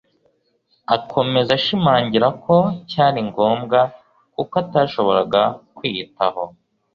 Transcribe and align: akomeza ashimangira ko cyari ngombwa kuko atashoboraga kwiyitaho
akomeza 0.95 1.51
ashimangira 1.59 2.27
ko 2.43 2.55
cyari 2.89 3.19
ngombwa 3.29 3.79
kuko 4.33 4.53
atashoboraga 4.63 5.41
kwiyitaho 5.75 6.43